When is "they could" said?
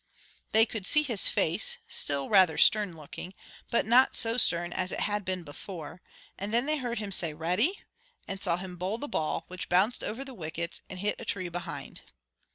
0.51-0.87